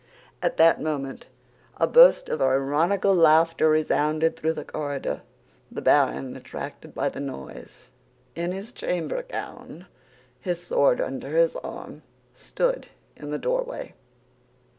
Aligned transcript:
At 0.41 0.57
that 0.57 0.81
moment 0.81 1.27
a 1.77 1.85
burst 1.85 2.27
of 2.27 2.41
ironical 2.41 3.13
laughter 3.13 3.69
resounded 3.69 4.35
through 4.35 4.53
the 4.53 4.65
corridor. 4.65 5.21
The 5.71 5.83
baron, 5.83 6.35
attracted 6.35 6.95
by 6.95 7.09
the 7.09 7.19
noise, 7.19 7.91
in 8.33 8.51
his 8.51 8.73
chamber 8.73 9.21
gown, 9.21 9.85
his 10.39 10.59
sword 10.59 11.01
under 11.01 11.37
his 11.37 11.55
arm, 11.57 12.01
stood 12.33 12.87
in 13.15 13.29
the 13.29 13.37
doorway. 13.37 13.93